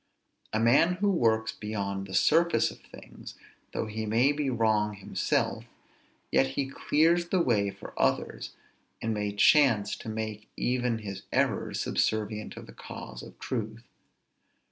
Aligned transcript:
A 0.51 0.59
man 0.59 0.93
who 0.93 1.11
works 1.11 1.51
beyond 1.51 2.07
the 2.07 2.15
surface 2.15 2.71
of 2.71 2.79
things, 2.79 3.35
though 3.71 3.85
he 3.85 4.07
may 4.07 4.31
be 4.31 4.49
wrong 4.49 4.95
himself, 4.95 5.65
yet 6.31 6.47
he 6.57 6.67
clears 6.67 7.29
the 7.29 7.39
way 7.39 7.69
for 7.69 7.93
others, 8.01 8.55
and 8.99 9.13
may 9.13 9.31
chance 9.31 9.95
to 9.97 10.09
make 10.09 10.49
even 10.57 10.97
his 10.97 11.21
errors 11.31 11.81
subservient 11.81 12.53
to 12.53 12.63
the 12.63 12.73
cause 12.73 13.21
of 13.21 13.37
truth. 13.37 13.83